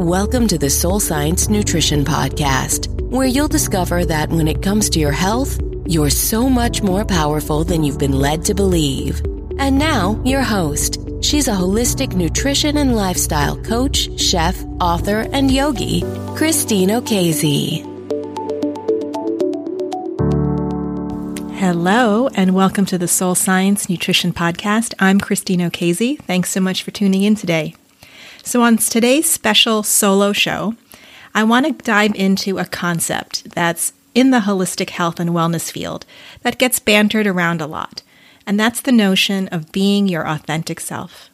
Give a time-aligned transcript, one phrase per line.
[0.00, 4.98] Welcome to the Soul Science Nutrition Podcast, where you'll discover that when it comes to
[4.98, 9.20] your health, you're so much more powerful than you've been led to believe.
[9.58, 10.96] And now, your host.
[11.20, 16.00] She's a holistic nutrition and lifestyle coach, chef, author, and yogi,
[16.34, 17.84] Christine Okezie.
[21.58, 24.94] Hello, and welcome to the Soul Science Nutrition Podcast.
[24.98, 26.18] I'm Christine Okezie.
[26.20, 27.74] Thanks so much for tuning in today.
[28.42, 30.74] So, on today's special solo show,
[31.34, 36.06] I want to dive into a concept that's in the holistic health and wellness field
[36.42, 38.02] that gets bantered around a lot,
[38.46, 41.30] and that's the notion of being your authentic self.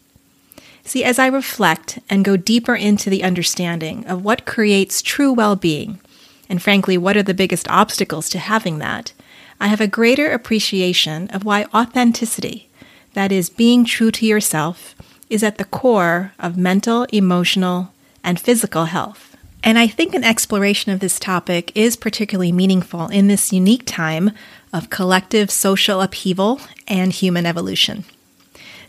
[0.84, 5.56] See, as I reflect and go deeper into the understanding of what creates true well
[5.56, 6.00] being,
[6.48, 9.12] and frankly, what are the biggest obstacles to having that,
[9.60, 12.68] I have a greater appreciation of why authenticity,
[13.14, 14.94] that is, being true to yourself,
[15.28, 19.36] is at the core of mental, emotional, and physical health.
[19.62, 24.30] And I think an exploration of this topic is particularly meaningful in this unique time
[24.72, 28.04] of collective social upheaval and human evolution.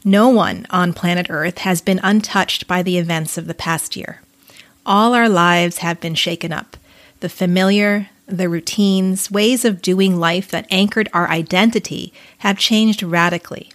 [0.06, 4.22] No one on planet Earth has been untouched by the events of the past year.
[4.86, 6.78] All our lives have been shaken up.
[7.20, 13.72] The familiar, the routines, ways of doing life that anchored our identity have changed radically.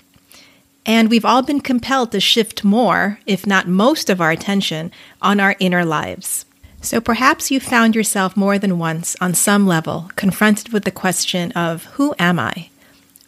[0.85, 5.39] And we've all been compelled to shift more, if not most of our attention, on
[5.39, 6.45] our inner lives.
[6.81, 11.53] So perhaps you've found yourself more than once, on some level, confronted with the question
[11.53, 12.71] of Who am I?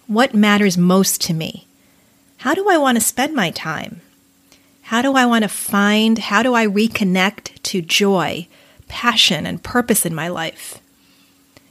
[0.08, 1.66] What matters most to me?
[2.38, 4.00] How do I want to spend my time?
[4.82, 8.48] How do I want to find, how do I reconnect to joy,
[8.88, 10.78] passion, and purpose in my life?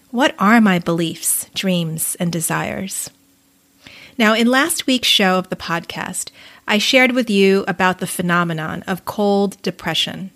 [0.09, 3.09] What are my beliefs, dreams, and desires?
[4.17, 6.30] Now, in last week's show of the podcast,
[6.67, 10.30] I shared with you about the phenomenon of cold depression.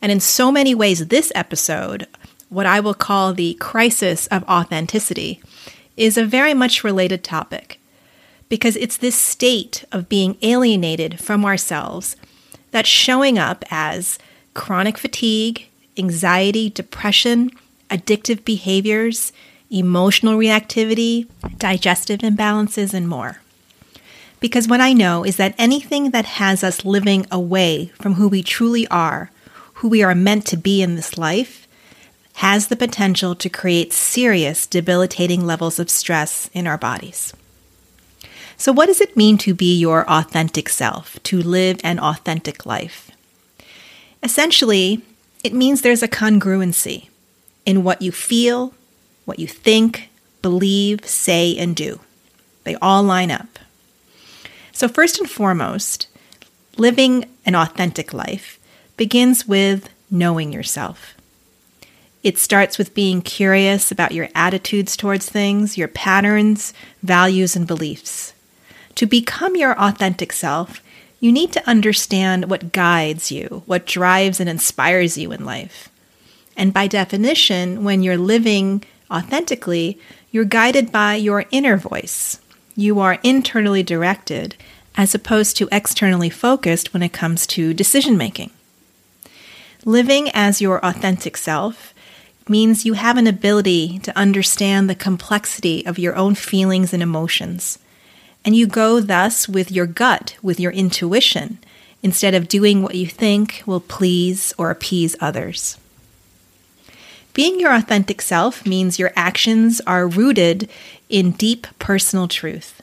[0.00, 2.06] And in so many ways, this episode,
[2.48, 5.42] what I will call the crisis of authenticity,
[5.96, 7.78] is a very much related topic
[8.48, 12.16] because it's this state of being alienated from ourselves
[12.70, 14.18] that's showing up as
[14.54, 17.50] chronic fatigue, anxiety, depression,
[17.90, 19.32] addictive behaviors,
[19.70, 23.40] emotional reactivity, digestive imbalances, and more.
[24.40, 28.42] Because what I know is that anything that has us living away from who we
[28.42, 29.30] truly are,
[29.74, 31.66] who we are meant to be in this life,
[32.34, 37.32] has the potential to create serious, debilitating levels of stress in our bodies.
[38.56, 43.10] So, what does it mean to be your authentic self, to live an authentic life?
[44.22, 45.02] Essentially,
[45.42, 47.08] it means there's a congruency
[47.66, 48.74] in what you feel,
[49.24, 50.10] what you think,
[50.42, 52.00] believe, say, and do.
[52.64, 53.58] They all line up.
[54.72, 56.08] So, first and foremost,
[56.76, 58.58] living an authentic life
[58.96, 61.14] begins with knowing yourself.
[62.22, 68.32] It starts with being curious about your attitudes towards things, your patterns, values, and beliefs.
[68.94, 70.80] To become your authentic self,
[71.20, 75.90] you need to understand what guides you, what drives and inspires you in life.
[76.56, 79.98] And by definition, when you're living authentically,
[80.30, 82.40] you're guided by your inner voice.
[82.76, 84.56] You are internally directed
[84.96, 88.50] as opposed to externally focused when it comes to decision making.
[89.84, 91.92] Living as your authentic self
[92.48, 97.78] means you have an ability to understand the complexity of your own feelings and emotions.
[98.44, 101.58] And you go thus with your gut, with your intuition,
[102.02, 105.78] instead of doing what you think will please or appease others.
[107.34, 110.70] Being your authentic self means your actions are rooted
[111.08, 112.80] in deep personal truth.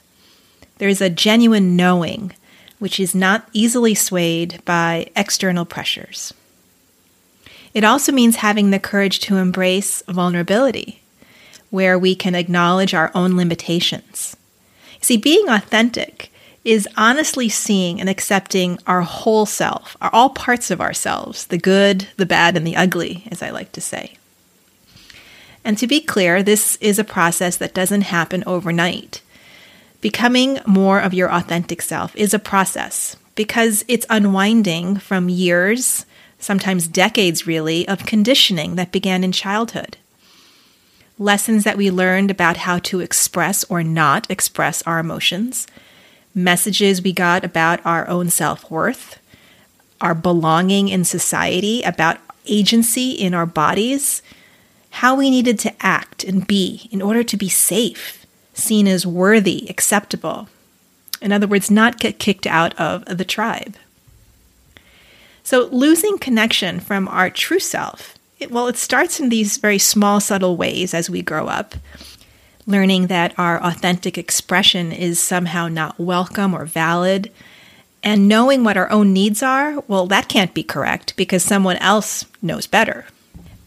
[0.76, 2.32] There is a genuine knowing,
[2.78, 6.34] which is not easily swayed by external pressures.
[7.72, 11.00] It also means having the courage to embrace vulnerability,
[11.70, 14.36] where we can acknowledge our own limitations.
[15.00, 16.30] See, being authentic
[16.62, 22.08] is honestly seeing and accepting our whole self, our, all parts of ourselves, the good,
[22.18, 24.16] the bad, and the ugly, as I like to say.
[25.64, 29.22] And to be clear, this is a process that doesn't happen overnight.
[30.00, 36.04] Becoming more of your authentic self is a process because it's unwinding from years,
[36.38, 39.96] sometimes decades really, of conditioning that began in childhood.
[41.18, 45.68] Lessons that we learned about how to express or not express our emotions,
[46.34, 49.20] messages we got about our own self worth,
[50.00, 54.20] our belonging in society, about agency in our bodies
[54.92, 59.66] how we needed to act and be in order to be safe, seen as worthy,
[59.70, 60.48] acceptable.
[61.22, 63.76] In other words, not get kicked out of the tribe.
[65.42, 70.20] So, losing connection from our true self, it, well, it starts in these very small,
[70.20, 71.74] subtle ways as we grow up.
[72.66, 77.32] Learning that our authentic expression is somehow not welcome or valid.
[78.02, 82.26] And knowing what our own needs are, well, that can't be correct because someone else
[82.42, 83.06] knows better.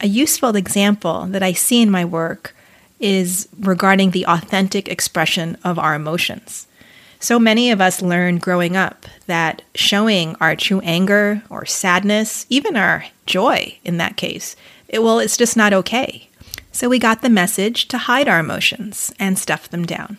[0.02, 2.56] A useful example that I see in my work
[3.00, 6.68] is regarding the authentic expression of our emotions.
[7.20, 12.76] So many of us learn growing up that showing our true anger or sadness, even
[12.76, 14.56] our joy in that case,
[14.88, 16.30] it, well, it's just not okay.
[16.72, 20.18] So we got the message to hide our emotions and stuff them down.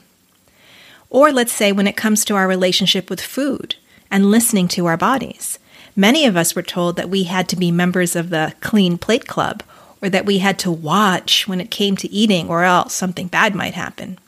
[1.10, 3.76] Or let's say when it comes to our relationship with food
[4.10, 5.58] and listening to our bodies.
[5.98, 9.26] Many of us were told that we had to be members of the Clean Plate
[9.26, 9.62] Club
[10.02, 13.54] or that we had to watch when it came to eating or else something bad
[13.54, 14.18] might happen.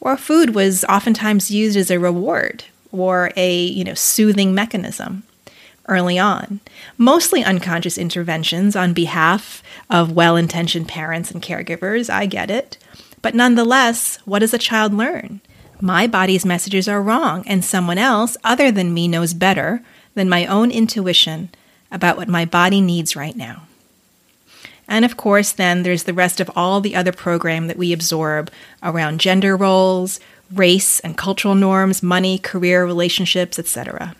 [0.00, 5.24] Or food was oftentimes used as a reward or a you know soothing mechanism
[5.86, 6.60] early on.
[6.96, 12.78] Mostly unconscious interventions on behalf of well-intentioned parents and caregivers i get it.
[13.20, 15.42] But nonetheless what does a child learn?
[15.78, 19.82] My body's messages are wrong and someone else other than me knows better
[20.14, 21.50] than my own intuition
[21.90, 23.62] about what my body needs right now
[24.88, 28.50] and of course, then there's the rest of all the other program that we absorb
[28.82, 30.20] around gender roles,
[30.52, 34.14] race and cultural norms, money, career, relationships, etc.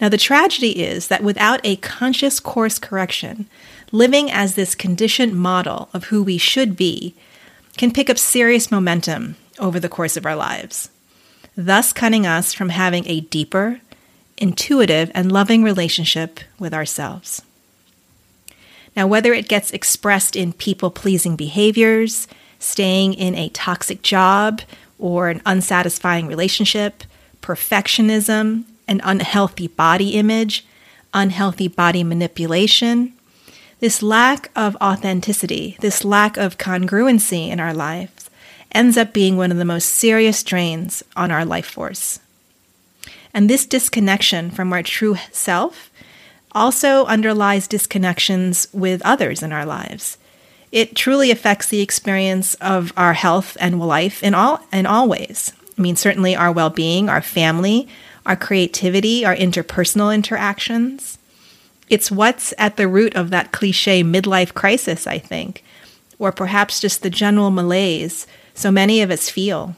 [0.00, 3.46] Now, the tragedy is that without a conscious course correction,
[3.92, 7.14] living as this conditioned model of who we should be
[7.78, 10.90] can pick up serious momentum over the course of our lives,
[11.56, 13.80] thus cutting us from having a deeper,
[14.44, 17.40] intuitive, and loving relationship with ourselves.
[18.94, 24.60] Now, whether it gets expressed in people pleasing behaviors, staying in a toxic job,
[24.98, 27.04] or an unsatisfying relationship,
[27.40, 30.66] perfectionism, an unhealthy body image,
[31.14, 33.14] unhealthy body manipulation,
[33.80, 38.28] this lack of authenticity, this lack of congruency in our lives,
[38.72, 42.20] ends up being one of the most serious drains on our life force.
[43.34, 45.90] And this disconnection from our true self
[46.52, 50.16] also underlies disconnections with others in our lives.
[50.70, 55.52] It truly affects the experience of our health and life in all in all ways.
[55.76, 57.88] I mean, certainly our well-being, our family,
[58.24, 61.18] our creativity, our interpersonal interactions.
[61.90, 65.64] It's what's at the root of that cliche midlife crisis, I think,
[66.18, 69.74] or perhaps just the general malaise so many of us feel.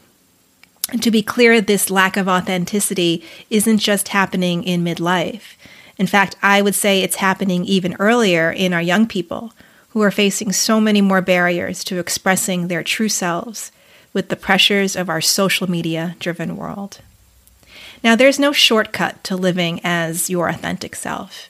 [0.88, 5.56] To be clear, this lack of authenticity isn't just happening in midlife.
[5.98, 9.52] In fact, I would say it's happening even earlier in our young people
[9.90, 13.72] who are facing so many more barriers to expressing their true selves
[14.12, 17.00] with the pressures of our social media driven world.
[18.04, 21.48] Now, there's no shortcut to living as your authentic self.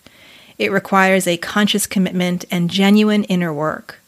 [0.58, 4.00] It requires a conscious commitment and genuine inner work.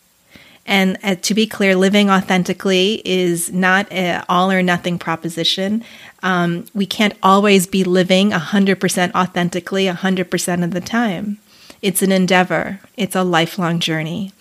[0.69, 5.83] And uh, to be clear, living authentically is not an all or nothing proposition.
[6.23, 11.39] Um, we can't always be living 100% authentically 100% of the time.
[11.81, 14.33] It's an endeavor, it's a lifelong journey.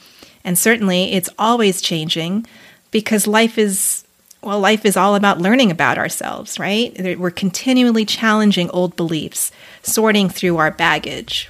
[0.44, 2.46] And certainly it's always changing
[2.92, 4.04] because life is,
[4.42, 7.18] well, life is all about learning about ourselves, right?
[7.18, 11.50] We're continually challenging old beliefs, sorting through our baggage.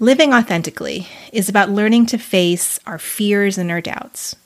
[0.00, 4.36] Living authentically is about learning to face our fears and our doubts,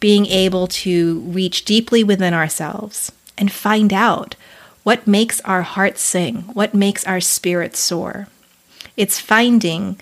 [0.00, 4.34] being able to reach deeply within ourselves and find out
[4.82, 8.28] what makes our hearts sing, what makes our spirits soar.
[8.94, 9.98] It's finding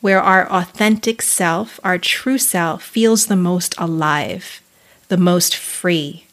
[0.00, 4.60] where our authentic self, our true self, feels the most alive,
[5.06, 6.26] the most free,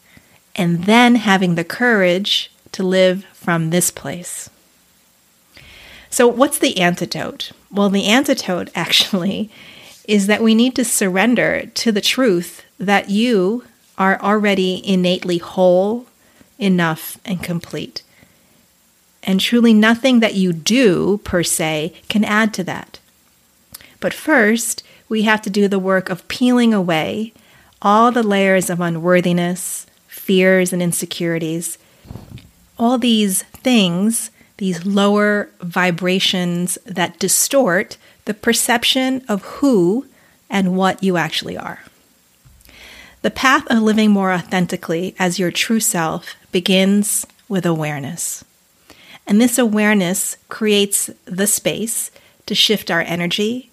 [0.56, 4.50] and then having the courage to live from this place.
[6.10, 7.52] So, what's the antidote?
[7.70, 9.50] Well, the antidote actually
[10.06, 13.64] is that we need to surrender to the truth that you
[13.96, 16.06] are already innately whole,
[16.58, 18.02] enough, and complete.
[19.22, 22.98] And truly, nothing that you do per se can add to that.
[24.00, 27.32] But first, we have to do the work of peeling away
[27.82, 31.78] all the layers of unworthiness, fears, and insecurities.
[32.78, 40.04] All these things these lower vibrations that distort the perception of who
[40.50, 41.82] and what you actually are.
[43.22, 48.44] The path of living more authentically as your true self begins with awareness.
[49.26, 52.10] And this awareness creates the space
[52.44, 53.70] to shift our energy,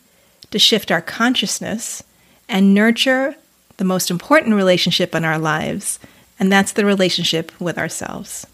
[0.51, 2.01] to shift our consciousness,
[2.47, 3.35] and nurture
[3.75, 5.99] the most important relationship in our lives,
[6.39, 8.47] and that's the relationship with ourselves.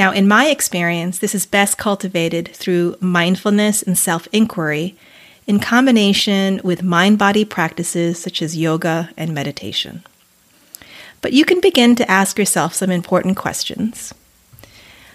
[0.00, 4.96] Now, in my experience, this is best cultivated through mindfulness and self inquiry
[5.46, 10.02] in combination with mind body practices such as yoga and meditation.
[11.20, 14.14] But you can begin to ask yourself some important questions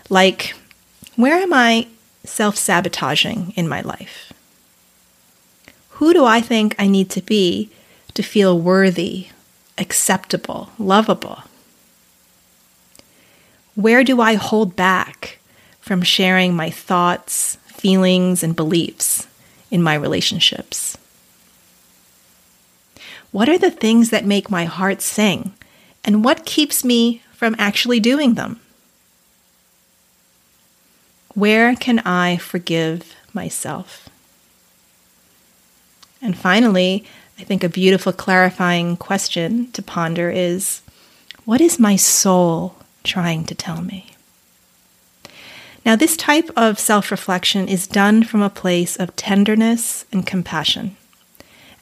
[0.08, 0.54] like,
[1.16, 1.88] where am I
[2.24, 4.32] self sabotaging in my life?
[5.98, 7.72] Who do I think I need to be
[8.14, 9.30] to feel worthy,
[9.80, 11.42] acceptable, lovable?
[13.76, 15.40] Where do I hold back
[15.82, 19.28] from sharing my thoughts, feelings, and beliefs
[19.70, 20.98] in my relationships?
[23.32, 25.54] What are the things that make my heart sing,
[26.06, 28.62] and what keeps me from actually doing them?
[31.34, 34.08] Where can I forgive myself?
[36.22, 37.04] And finally,
[37.38, 40.82] I think a beautiful clarifying question to ponder is
[41.44, 44.16] what is my soul trying to tell me?
[45.86, 50.98] Now, this type of self reflection is done from a place of tenderness and compassion.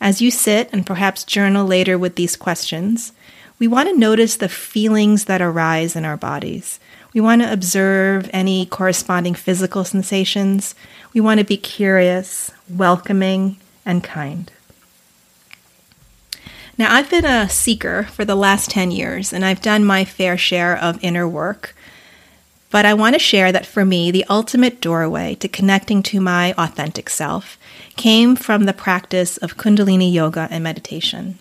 [0.02, 3.14] As you sit and perhaps journal later with these questions,
[3.58, 6.80] we want to notice the feelings that arise in our bodies.
[7.14, 10.76] We want to observe any corresponding physical sensations.
[11.14, 14.52] We want to be curious, welcoming, and kind.
[16.78, 20.38] Now, I've been a seeker for the last 10 years, and I've done my fair
[20.38, 21.76] share of inner work.
[22.72, 26.54] But I want to share that for me, the ultimate doorway to connecting to my
[26.58, 27.60] authentic self
[27.96, 31.38] came from the practice of Kundalini yoga and meditation.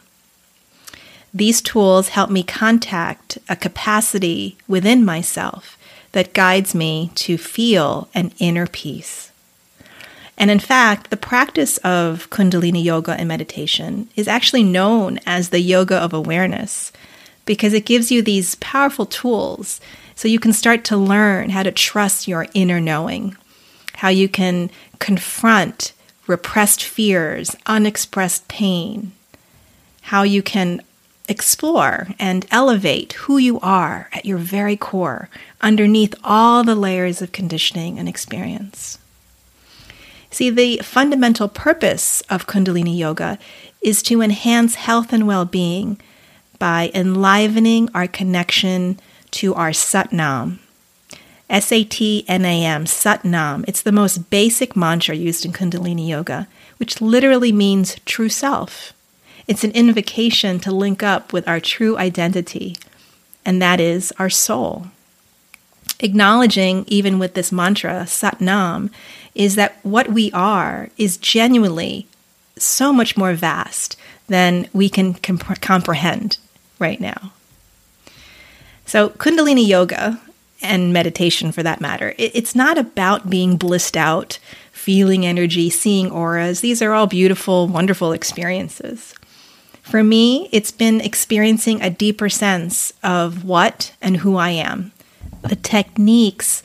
[1.33, 5.79] These tools help me contact a capacity within myself
[6.13, 9.32] that guides me to feel an inner peace.
[10.37, 15.61] And in fact, the practice of Kundalini yoga and meditation is actually known as the
[15.61, 16.93] yoga of awareness
[17.45, 19.81] because it gives you these powerful tools
[20.15, 23.37] so you can start to learn how to trust your inner knowing,
[23.95, 25.93] how you can confront
[26.27, 29.13] repressed fears, unexpressed pain,
[30.03, 30.81] how you can
[31.29, 35.29] explore and elevate who you are at your very core
[35.61, 38.99] underneath all the layers of conditioning and experience.
[40.33, 43.39] See, the fundamental purpose of Kundalini Yoga
[43.83, 46.01] is to enhance health and well being
[46.59, 48.99] by enlivening our connection
[49.33, 50.59] to our Satnam.
[51.51, 53.63] S A T N A M, Satnam.
[53.69, 56.49] It's the most basic mantra used in Kundalini Yoga,
[56.79, 58.95] which literally means true self.
[59.47, 62.77] It's an invocation to link up with our true identity,
[63.45, 64.87] and that is our soul.
[66.01, 68.91] Acknowledging, even with this mantra, Satnam,
[69.35, 72.07] is that what we are is genuinely
[72.59, 73.97] so much more vast
[74.29, 76.39] than we can comp- comprehend
[76.79, 77.33] right now.
[78.85, 80.21] So, Kundalini Yoga
[80.61, 84.39] and meditation for that matter, it, it's not about being blissed out,
[84.71, 86.61] feeling energy, seeing auras.
[86.61, 89.15] These are all beautiful, wonderful experiences.
[89.83, 94.93] For me, it's been experiencing a deeper sense of what and who I am.
[95.43, 96.63] The techniques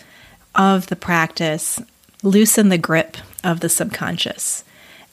[0.53, 1.81] of the practice
[2.23, 4.63] loosen the grip of the subconscious.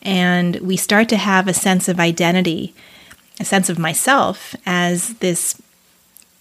[0.03, 2.75] And we start to have a sense of identity,
[3.41, 5.61] a sense of myself as this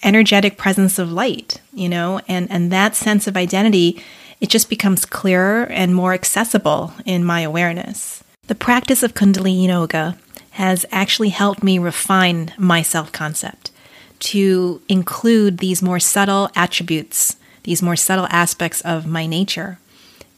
[0.03, 4.01] energetic presence of light, you know, and, and that sense of identity,
[4.41, 8.23] it just becomes clearer and more accessible in my awareness.
[8.47, 10.17] The practice of Kundalini Yoga
[10.51, 13.71] has actually helped me refine my self concept
[14.19, 19.79] to include these more subtle attributes, these more subtle aspects of my nature.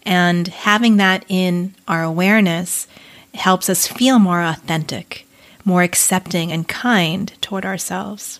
[0.05, 2.87] And having that in our awareness
[3.33, 5.27] helps us feel more authentic,
[5.63, 8.39] more accepting and kind toward ourselves.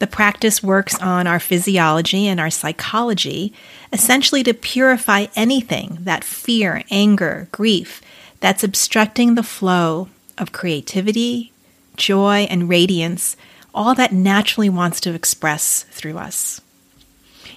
[0.00, 3.52] The practice works on our physiology and our psychology,
[3.92, 8.00] essentially to purify anything that fear, anger, grief
[8.40, 11.52] that's obstructing the flow of creativity,
[11.96, 13.36] joy, and radiance,
[13.74, 16.62] all that naturally wants to express through us.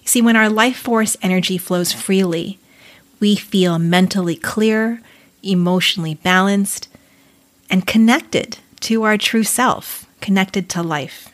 [0.01, 2.59] You see, when our life force energy flows freely,
[3.23, 4.99] we feel mentally clear,
[5.41, 6.89] emotionally balanced,
[7.69, 11.29] and connected to our true self, connected to life.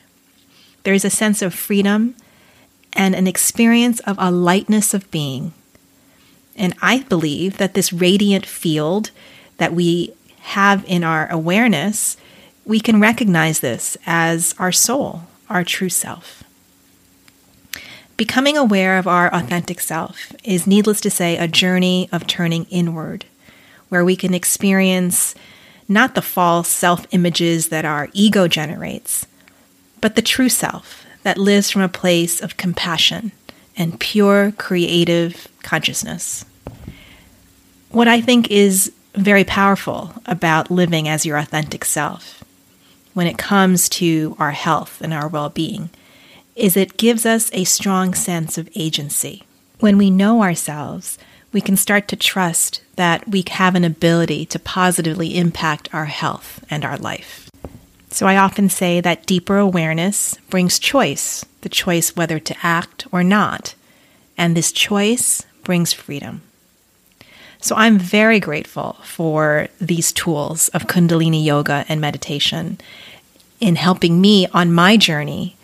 [0.84, 2.14] There is a sense of freedom
[2.94, 5.52] and an experience of a lightness of being.
[6.56, 9.10] And I believe that this radiant field
[9.58, 12.18] that we have in our awareness,
[12.66, 16.44] we can recognize this as our soul, our true self.
[18.20, 23.24] Becoming aware of our authentic self is, needless to say, a journey of turning inward,
[23.88, 25.36] where we can experience
[25.88, 29.26] not the false self images that our ego generates,
[30.02, 33.32] but the true self that lives from a place of compassion
[33.78, 36.44] and pure creative consciousness.
[37.90, 42.44] What I think is very powerful about living as your authentic self
[43.14, 45.90] when it comes to our health and our well being
[46.60, 49.44] is it gives us a strong sense of agency.
[49.80, 51.18] When we know ourselves,
[51.52, 56.64] we can start to trust that we have an ability to positively impact our health
[56.70, 57.50] and our life.
[58.12, 63.24] So I often say that deeper awareness brings choice, the choice whether to act or
[63.24, 63.76] not.
[64.38, 66.42] And this choice brings freedom.
[67.62, 72.80] So I'm very grateful for these tools of Kundalini yoga and meditation
[73.60, 75.56] in helping me on my journey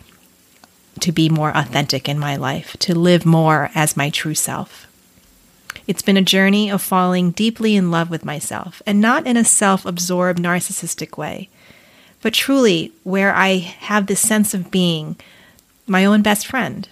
[1.00, 4.86] to be more authentic in my life, to live more as my true self.
[5.86, 9.44] It's been a journey of falling deeply in love with myself, and not in a
[9.44, 11.48] self absorbed, narcissistic way,
[12.22, 15.16] but truly where I have this sense of being
[15.86, 16.88] my own best friend,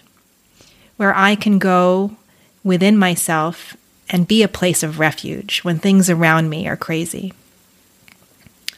[0.96, 2.16] where I can go
[2.62, 3.76] within myself
[4.10, 7.32] and be a place of refuge when things around me are crazy.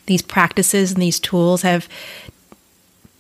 [0.07, 1.89] These practices and these tools have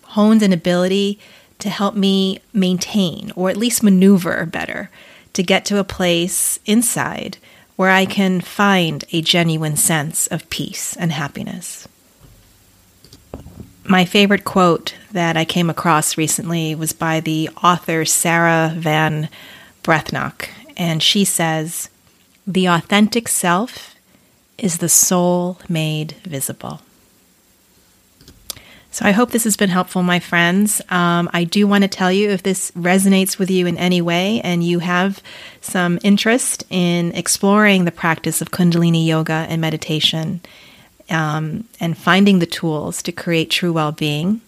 [0.02, 1.18] honed an ability
[1.58, 4.90] to help me maintain or at least maneuver better
[5.32, 7.38] to get to a place inside
[7.76, 11.86] where I can find a genuine sense of peace and happiness.
[13.84, 19.28] My favorite quote that I came across recently was by the author Sarah Ban
[19.84, 21.88] Breathnach, and she says,
[22.46, 23.94] The authentic self
[24.58, 26.80] is the soul made visible.
[28.96, 30.80] So I hope this has been helpful, my friends.
[30.88, 34.40] Um, I do want to tell you if this resonates with you in any way
[34.40, 35.22] and you have
[35.60, 40.40] some interest in exploring the practice of Kundalini yoga and meditation
[41.10, 44.40] um, and finding the tools to create true well being.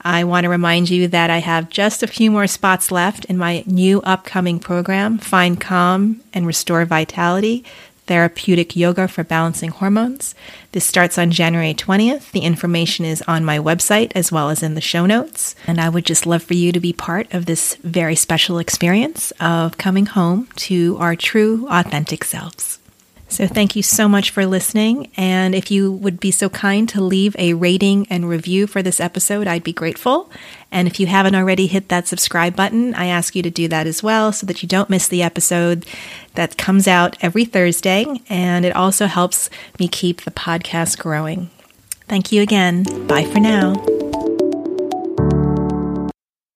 [0.00, 3.36] I want to remind you that I have just a few more spots left in
[3.36, 7.66] my new upcoming program, Find Calm and Restore Vitality
[8.06, 10.34] Therapeutic Yoga for Balancing Hormones.
[10.72, 12.30] This starts on January 20th.
[12.32, 15.54] The information is on my website as well as in the show notes.
[15.66, 19.32] And I would just love for you to be part of this very special experience
[19.40, 22.78] of coming home to our true, authentic selves.
[23.28, 25.10] So, thank you so much for listening.
[25.16, 29.00] And if you would be so kind to leave a rating and review for this
[29.00, 30.30] episode, I'd be grateful.
[30.70, 33.86] And if you haven't already hit that subscribe button, I ask you to do that
[33.86, 35.86] as well so that you don't miss the episode
[36.34, 38.06] that comes out every Thursday.
[38.28, 41.50] And it also helps me keep the podcast growing.
[42.06, 42.84] Thank you again.
[43.06, 43.74] Bye for now.